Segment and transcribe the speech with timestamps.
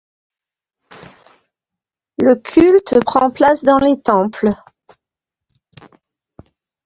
[2.19, 4.49] Le culte prend place dans les temples.